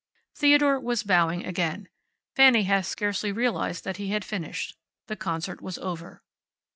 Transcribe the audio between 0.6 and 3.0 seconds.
was bowing again. Fanny had